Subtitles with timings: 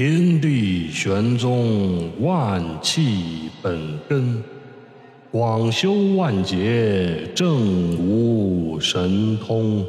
[0.00, 4.40] 天地玄宗，万气本根，
[5.32, 9.84] 广修万劫，正无神通。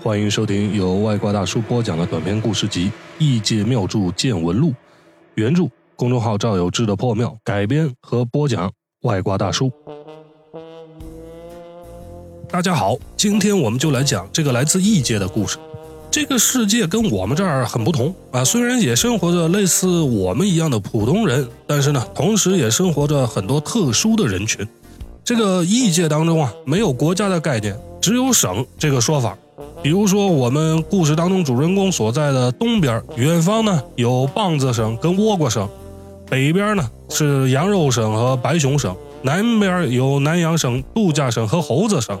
[0.00, 2.86] 欢迎收听由外挂大叔播讲的短篇故事集
[3.18, 4.68] 《异界妙著见闻录》，
[5.34, 5.64] 原著
[5.96, 8.70] 公众号赵有志的破庙改编和播讲
[9.02, 9.72] 外挂大叔。
[12.52, 15.56] 大家好，今天我们就来讲这个来自异界的故事。
[16.10, 24.66] 这个世界跟我们这儿很不同啊，虽然也生活着类似我们一样的普通人，但是呢，同时也生活着很多特殊的人群。
[25.24, 29.38] 这个异界当中啊，没有国家的概念，只有省这个说法。
[29.80, 35.68] 比如说，我们故事当中主人公所在的东边，远方呢有棒子省跟倭瓜省；
[36.28, 38.92] 北边呢是羊肉省和白熊省；
[39.22, 42.18] 南边有南阳省、度假省和猴子省。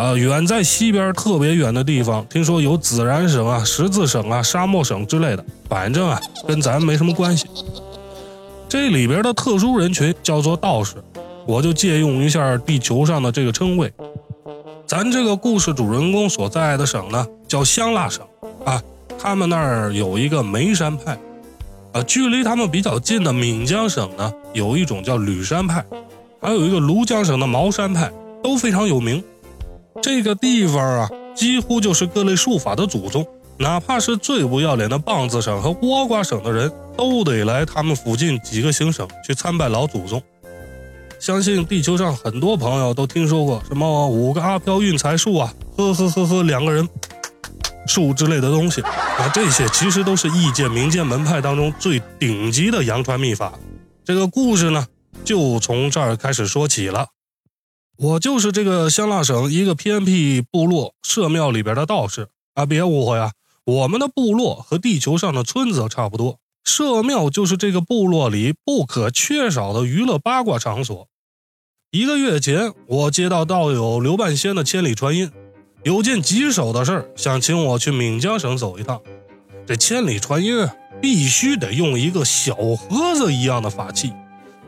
[0.00, 7.46] 啊，远在西边特别远的地方，听说有孜然省啊、十字省啊、沙漠省之类的，反正啊跟咱没什么关系。
[8.66, 10.94] 这里边的特殊人群叫做道士，
[11.46, 13.92] 我就借用一下地球上的这个称谓。
[14.86, 18.24] 咱这个故事主人公所在的省呢，叫香辣省
[18.64, 18.82] 啊。
[19.18, 21.18] 他们那儿有一个眉山派，
[21.92, 25.84] 啊，距离他们比较近的闽江省呢，有一种叫吕山派，
[26.40, 28.10] 还有一个庐江省的茅山派，
[28.42, 29.22] 都非常有名。
[30.02, 33.26] 这个地方啊，几乎就是各类术法的祖宗，
[33.58, 40.22] 哪怕是最不要脸的棒子省和倭瓜省的人，都得来他们附近几个行省去参拜老祖宗。
[41.18, 46.88] 相信地球上很多朋友都听说过什么五个阿飘运财术啊，呵呵呵呵两个人
[47.86, 53.52] 术之类的东西啊，这些其实都是异界民间门派当中最顶级的阳传秘法。
[54.02, 54.86] 这个故事呢，
[55.22, 57.06] 就从这儿开始说起了。
[58.02, 63.32] 我就是这个香辣省一个偏僻部落社庙里边的道士啊，别误会啊，
[63.66, 71.08] 我们的部落和地球上的村子差不多，社庙就是这个部落里不可缺少的娱乐八卦场所。
[71.90, 75.30] 一个月前，我接到道友刘半仙的千里传音，
[75.82, 78.98] 有件棘手的事儿，想请我去闽江省走一趟。
[79.66, 84.10] 这千里传音啊必须得用一个小盒子一样的法器，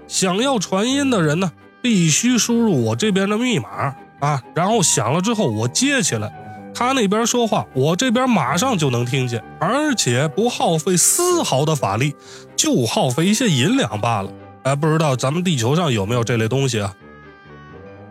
[0.07, 1.51] 想要传音的人呢，
[1.83, 6.33] 必须输入我这边的密码啊，然后响了之后我接起来，
[6.73, 12.15] 他那边说话，我这边马上就能听见，而且不耗费丝毫的法力，
[12.57, 14.31] 就耗费一些银两罢了。
[14.63, 16.95] 哎，不知道咱们地球上有没有这类东西啊？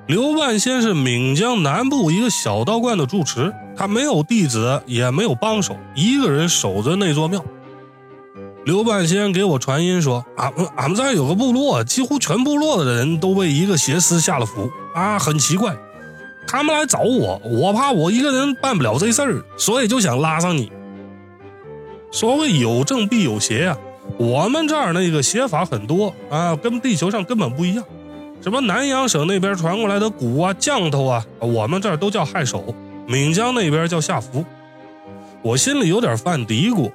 [0.08, 7.42] 刘半仙是闽江南部一个小道观的住持，他没有弟子，也没有帮手，一个人守着那座庙。
[8.64, 15.76] 刘半仙给我传音说：“俺们俺们这儿有个部落，几乎全部落的人都被一个邪师下了符啊，很奇怪。
[16.48, 20.72] 他们来找我，我怕我一个人办不了这事儿，所以就想拉上你。
[22.12, 23.78] 所谓有正必有邪呀，
[24.18, 27.84] 我们这儿那个邪法很多啊，跟地球上根本不一样。”
[28.44, 32.60] 什么南阳省那边传过来的蛊啊、降头啊，我们这儿都叫害手；
[33.08, 34.46] 闽江那边叫下符。
[35.42, 36.92] 我心里有点犯嘀咕，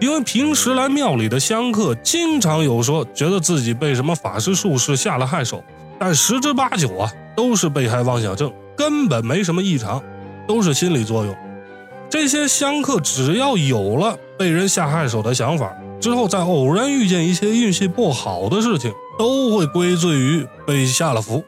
[0.00, 5.62] 因为平时来庙里的香客经常有说，觉得自己被什么法师术士下了害手，
[5.98, 10.02] 但十之八九啊都是被害妄想症，根本没什么异常，
[10.48, 11.36] 都是心理作用。
[12.08, 18.92] 这些香客只要有了被人下害手的想法，之后再偶然遇见一些运气不好的事情。
[19.18, 21.44] 都会归罪于被下了符，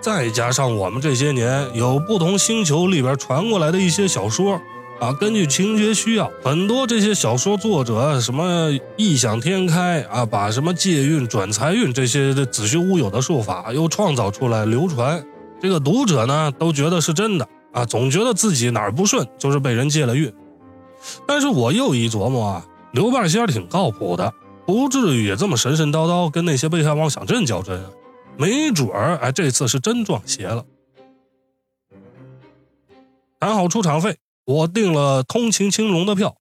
[0.00, 4.58] 再加上我们这些年有不同星球里边传过来的一些小说
[5.00, 15.24] 啊，根据情节需要，很多这些小说作者什么异想天开啊，把什么借运转财运这些子虚乌有的术法又创造出来流传，
[15.58, 20.30] 这个读者呢都觉得是真的啊，总觉得自己哪儿不顺就是被人借了运，
[21.26, 24.32] 但是我又一琢磨啊，刘半仙挺靠谱的。
[24.66, 27.82] 不至于也这么神神叨叨跟那些被害妄想症较真，
[28.36, 30.64] 没准儿哎这次是真撞邪了。
[33.40, 34.16] 谈好出场费，
[34.50, 36.34] 我订了通勤青龙的票，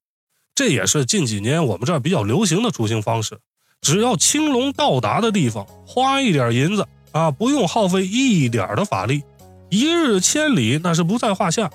[0.56, 3.38] 这也是近几年我们这儿比较流行的出行方式。
[3.82, 9.22] 只要青龙到达的地方，花一点银子啊，不用耗费一点的法力，
[9.70, 11.70] 一日千里那是不在话下。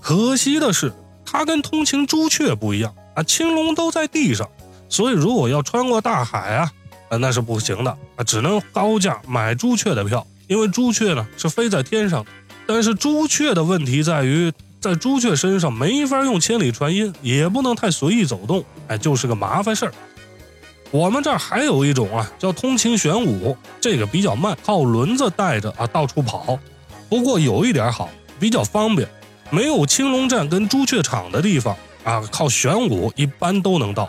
[0.00, 0.92] 可惜的是，
[1.24, 4.48] 它跟通勤朱雀不一样啊，青龙都在地上。
[4.88, 6.72] 所以，如果要穿过大海啊，
[7.10, 12.30] 啊，那是不行的啊，只能高价买朱雀的票，因为朱雀呢是飞在天上的。
[12.66, 19.92] 但是朱雀的问题在于，在朱雀身上没法用千里传音，也不能太随意走动，哎，就是个麻烦事儿。
[20.92, 26.58] 我们这儿还有一种啊，叫通勤玄武，这个比较慢，靠轮子带着啊到处跑。
[27.08, 28.08] 不过有一点好，
[28.38, 29.08] 比较方便，
[29.50, 34.08] 没有青龙站跟朱雀场的地方啊，靠玄武一般都能到。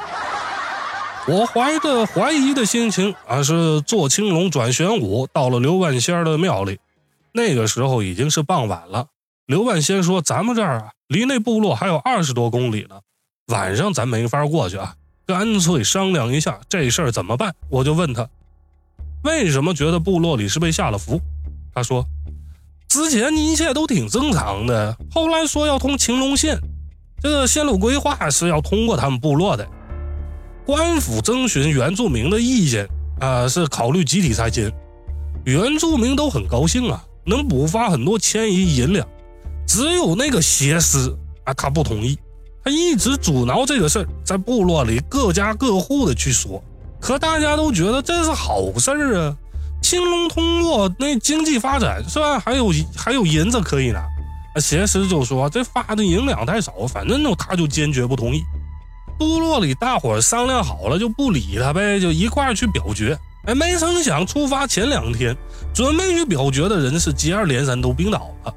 [1.28, 6.80] 我怀着怀疑的心情啊，是坐青龙转玄武，到了刘万仙的庙里。
[7.32, 9.08] 那个时候已经是傍晚了。
[9.48, 13.00] 刘万仙说：“咱们这儿啊，离那部落还有二十多公里呢，
[13.48, 14.94] 晚上咱没法过去啊，
[15.26, 18.28] 干脆商量一下这事儿怎么办。”我就问他，
[19.24, 21.22] 为什么觉得部落里是被下了符？
[21.74, 22.06] 他说
[22.90, 26.60] ：“之前一切都挺正常的，后来说要通青龙县，
[27.22, 29.66] 这个线路规划是要通过他们部落的。”
[30.68, 32.86] 官府征询原住民的意见
[33.22, 34.70] 啊，是考虑集体拆迁，
[35.46, 39.08] 原住民都很高兴啊，能补发很多迁移银两。
[39.68, 42.18] 只有那个邪师啊，他不同意，
[42.64, 46.64] 他一直阻挠这个事儿，在部落里各家各户的去说，
[47.00, 49.36] 可大家都觉得这是好事儿啊，
[49.82, 52.40] 青龙通过那经济发展是吧？
[52.40, 54.04] 还有还有银子可以拿。
[54.60, 58.42] 邪师就说这发的银两太少，反正呢他就坚决不同意。
[59.20, 63.16] 部落里大伙商量好了，就不理他呗，就一块去表决。
[63.46, 65.38] 哎，没成想出发前两天，
[65.74, 68.54] 准备去表决的人是接二连三都病倒了，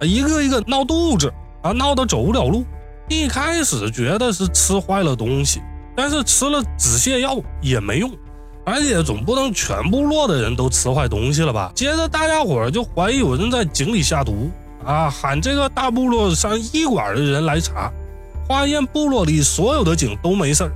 [0.00, 2.64] 一个一个闹肚子啊，闹得走不了路。
[3.08, 5.62] 一开始觉得是吃坏了东西，
[5.96, 8.10] 但是吃了止泻药也没用，
[8.64, 11.72] 而且总不能全部落的人都吃坏东西了吧？
[11.74, 14.50] 接着大家伙就怀疑有人在井里下毒
[14.84, 17.90] 啊，喊这个大部落上医馆的人来查。
[18.46, 20.72] 化验部落里所有的井都没事儿，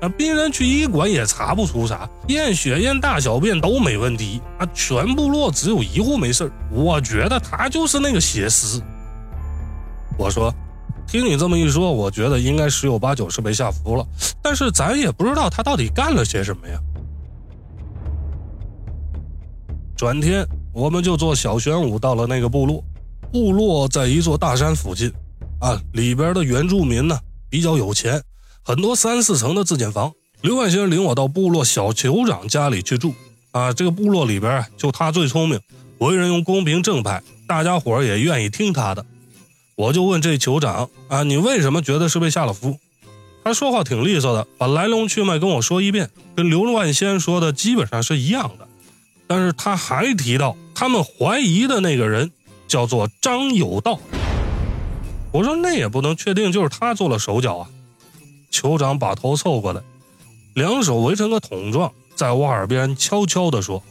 [0.00, 6.50] 啊，病人去医馆也查不出啥，验血验大小便都没问题，啊，全部落只有一户没事。
[6.70, 8.80] 我觉得他就是那个邪尸。
[10.16, 10.54] 我说，
[11.06, 14.06] 听你这么一说，我觉得应该十有八九是被下服了，
[14.40, 16.78] 但是咱也不知道他到底干了些什么呀。
[19.96, 22.84] 转天，我们就坐小玄武到了那个部落，
[23.32, 25.12] 部落在一座大山附近。
[25.60, 27.18] 啊，里边的原住民呢
[27.50, 28.22] 比较有钱，
[28.68, 30.12] 很多三四层的自建房。
[30.42, 33.14] 刘万兴领我到部落小酋长家里去住。
[33.50, 35.58] 啊，这个部落里边就他最聪明，
[35.96, 39.06] 为人又公平正派，大家伙也愿意听他的。
[39.74, 42.78] 我就问这酋长啊，你为什么觉得是被下了符？
[43.42, 48.68] 他说话挺利索的，把来龙去脉跟我说一遍，跟刘万仙说的基本上是一样的。
[49.26, 52.30] 但是他还提到他们怀疑的那个人
[52.66, 53.98] 叫做张有道。
[55.32, 57.70] 我说那也不能确定就是他做了手脚啊！
[58.50, 59.82] 酋长把头凑过来，
[60.54, 63.82] 两手围成个桶状，在我耳边悄悄地说：“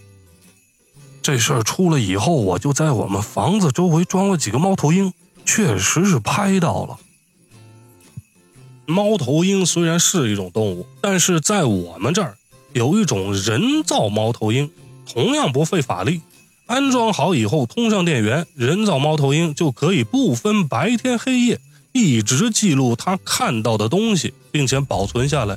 [1.22, 5.14] 这事儿出了以后，我就在我们房子周围装了几个猫头鹰，
[5.46, 6.98] 确实是拍到了。
[8.86, 12.38] 猫头鹰虽然是一种动物，但是在我们这儿
[12.74, 14.72] 有一种人造猫头鹰，
[15.06, 16.22] 同样不费法力。”
[16.68, 21.62] 安装好以后，通上电源，人造猫头鹰就可以不分白天黑夜，
[21.94, 25.56] 一直记录他看到的东西，并且保存下来。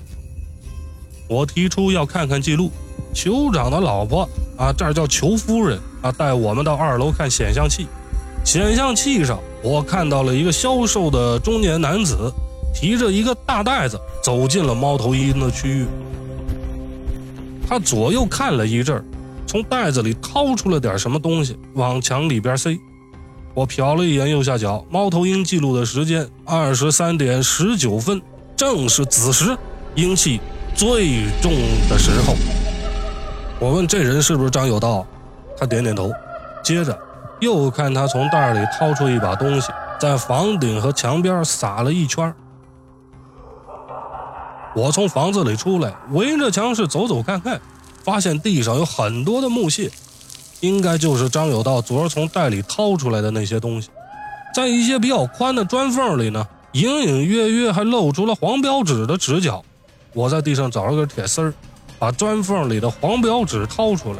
[1.26, 2.70] 我提出要看看记录，
[3.14, 7.86] 酋长的老婆啊，这儿叫裘夫人啊，带我们到二楼看显像器。
[8.44, 12.30] 显像器上，我看到了一个消瘦的中年男子，
[12.74, 15.86] 提着一个大袋子走进了猫头鹰的区域。
[17.66, 19.04] 他左右看了一阵儿。
[19.46, 22.78] 从袋子里掏出了点什么东西，往墙里边塞。
[23.52, 28.22] 我瞟了一眼右下角，猫头鹰记录的时间二十三点十九分，
[28.60, 29.56] 正是子时，
[29.94, 30.38] 阴气
[30.74, 31.50] 最重
[31.88, 32.34] 的时候。
[33.58, 35.06] 我问这人是不是张有道，
[35.56, 36.12] 他点点头。
[36.62, 36.94] 接着
[37.40, 42.34] 又看他从袋里掏出一把东西，在房顶和墙边撒了一圈。
[44.76, 47.58] 我从房子里出来，围着墙是走走看看。
[48.04, 49.90] 发现地上有很多的木屑，
[50.60, 53.88] 应该就是张有道昨儿从袋里掏出来的那些东西。
[54.54, 59.64] 在一些比较宽的砖缝里呢，隐隐约约还露出了黄标纸的纸角。
[60.12, 61.52] 我在地上找了根铁丝儿，
[61.98, 64.18] 把砖缝里的黄标纸掏出来。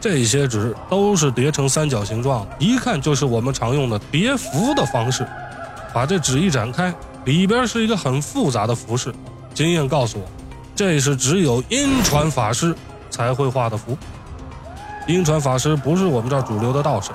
[0.00, 5.26] 这些纸都是叠成三角形状，一看就是我们常用的叠符的方式。
[5.92, 9.12] 把这纸一展开，里边是一个很复杂的符式。
[9.52, 10.24] 经验告诉我。
[10.76, 12.72] 这是只有阴传法师
[13.10, 13.98] 才会画的符。
[15.08, 17.10] 阴传法师不是我们这儿主流的道士，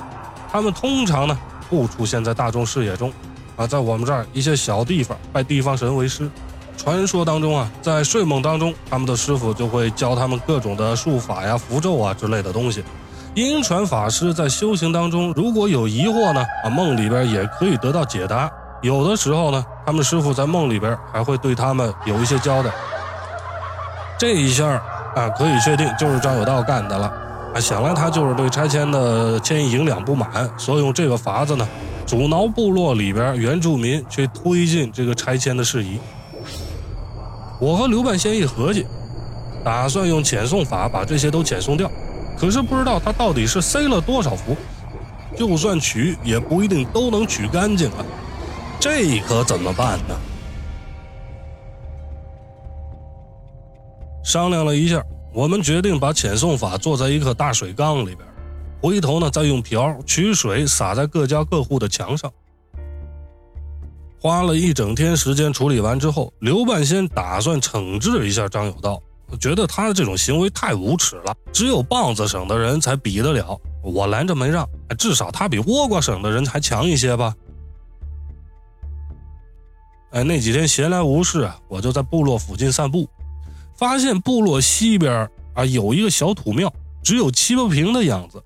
[0.52, 3.14] 他们通常呢不出现在大众视野中。
[3.56, 6.30] 啊，在我们这儿一些小地方拜地方神为师。
[6.76, 12.84] 传说当中啊，在睡梦当中，他们的师傅就会教他们各种的术法呀、符咒啊之类的东西。
[13.36, 18.52] 阴传法师在修行当中如果有疑惑呢，啊梦里边也可以得到解答。
[18.82, 22.72] 有的时候呢，他们师傅在梦里边还会对他们有一些交代。
[24.18, 24.66] 这一下
[25.16, 27.06] 啊，可以确定就是张有道干的了。
[27.54, 31.68] 啊，想来他就是对拆迁的迁移银两不满，所以用这个法子呢，
[32.06, 36.00] 阻挠部落里边原住民去推进这个拆迁的事宜。
[37.60, 38.86] 我和刘半仙一合计，
[39.64, 41.90] 打算用遣送法把这些都遣送掉，
[42.38, 44.56] 可是不知道他到底是塞了多少符，
[45.38, 48.04] 就算取也不一定都能取干净啊，
[48.80, 50.16] 这可怎么办呢？
[54.24, 55.02] 商量了一下，
[55.34, 58.20] 我们决定把遣送法做在一个大水缸里边，
[58.84, 62.30] 回头呢再用瓢取水洒在各家各户的墙上。
[64.20, 69.02] 花了一整天时间处理完之后，刘半仙打算惩治一下张有道，
[69.40, 73.58] 觉得他的这种行为太无耻了，只有棒子省的人才比得了。
[73.82, 77.34] 我拦着没让，至少他比倭瓜省的人还强一些吧。
[80.12, 83.08] 哎，那几天闲来无事啊，我就在部落附近散步。
[83.78, 88.44] 发现部落西边啊有一个小土庙，只有七八平的样子。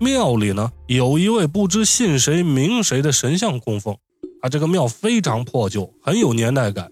[0.00, 3.94] 庙里呢有一位不知姓谁名谁的神像供奉。
[4.40, 6.90] 啊，这个庙非常破旧，很有年代感。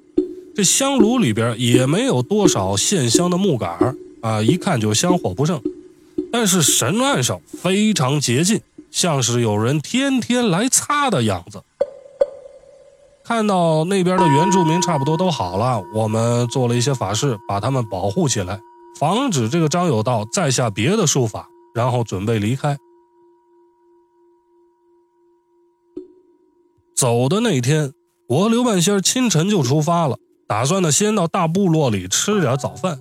[0.55, 5.59] 这香炉里边也没有多少线香的木杆啊，一看就香火不盛。
[6.31, 8.61] 但是神案上非常洁净，
[8.91, 11.63] 像是有人天天来擦的样子。
[13.25, 18.61] 看到那边的原住民差不多都好了，我们做了一些法事，把他们保护起来，
[18.99, 22.77] 防止这个张有道再下别的术法，然后准备离开。
[26.99, 27.93] 走的那天，
[28.29, 30.17] 我和刘半仙清晨就出发了，
[30.49, 32.99] 打算呢先到大部落里吃点早饭。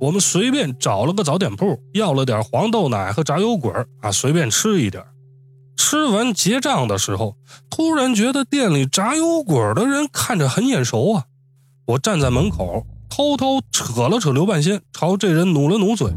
[0.00, 5.04] 我们随便找了个早点铺，要了点黄豆奶和炸油滚啊，随便吃一点。
[5.76, 7.36] 吃完结账的时候，
[7.68, 11.24] 突然觉得店里炸油滚的人看着很眼熟啊！
[11.88, 16.10] 我站在门口，偷偷扯了扯刘半仙，朝这人努了努嘴。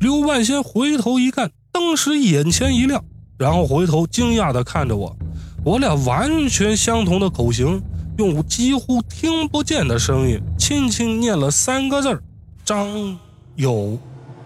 [0.00, 3.04] 刘半仙回头一看，当时眼前一亮，
[3.38, 5.16] 然后回头惊讶地看着我。
[5.64, 7.80] 我俩完全相同的口型，
[8.18, 12.22] 用几乎听不见的声音，轻轻念了三个字
[12.64, 13.18] 张
[13.56, 13.98] 有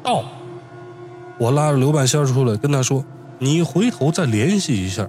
[0.03, 0.25] 道。”
[1.39, 3.05] 我拉着刘半仙出来，跟他说。
[3.39, 5.07] 你回头再联系一下，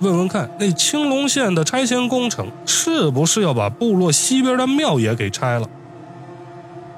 [0.00, 5.68] 问问看那青龙县的拆迁工程是不是要把部落西边的庙也给拆了？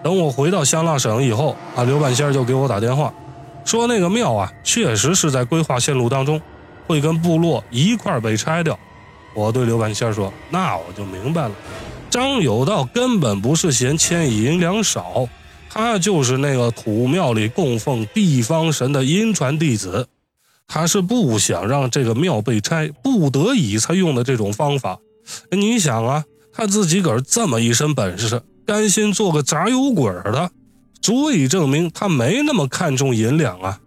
[0.05, 3.13] 等我回到香辣省以后，啊，刘半仙就给我打电话，
[3.65, 6.41] 说那个庙啊，确实是在规划线路当中，
[6.89, 8.77] 会跟部落一块被拆掉。
[9.35, 11.55] 我对刘半仙说：“那我就明白了，
[12.11, 15.29] 张有道根本不是嫌迁移银两少，
[15.71, 20.09] 他就是那个土庙里供奉地方神的阴传弟子。”
[20.71, 24.99] 他是不想让这个庙被拆，不得已才用的这种方法。
[25.51, 30.51] 你想啊，他自己个儿这么一身本事，甘心做个炸油鬼的，
[31.01, 33.81] 足以证明他没那么看重银两啊。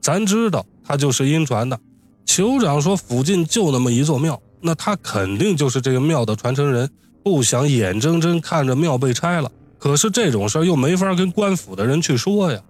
[0.00, 1.80] 咱知道他就是阴传的，
[2.28, 6.88] 酋长说附近就那么一座庙，那他肯定就是这个庙的传承人，
[7.24, 9.50] 不想眼睁睁看着庙被拆了。
[9.78, 12.60] 可是这种事又没法跟官府的人去说呀。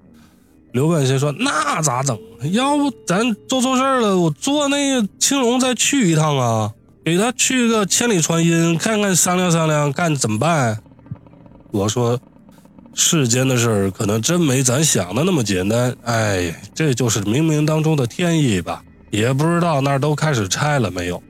[0.72, 2.16] 刘半仙说：“那咋整？
[2.52, 4.76] 要不咱做错事了，我坐那
[5.18, 6.70] 青龙再去一趟啊，
[7.04, 10.78] 给他去个千里传音，看看商量商量，看怎么办。”
[11.72, 12.20] 我说
[12.94, 15.96] ：“世间的事儿可能真没咱想的那么简单。
[16.04, 18.82] 哎，这就是冥冥当中的天意吧？
[19.10, 21.22] 也不知道那儿都开始拆了没有。”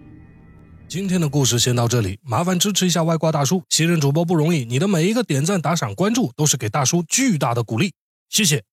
[0.88, 7.92] 今天的故事先到这里，麻烦支持一下外挂大叔，新人主播不容易，你的每一个点赞、打赏、关注都是给大叔巨大的鼓励，
[8.30, 8.64] 谢谢。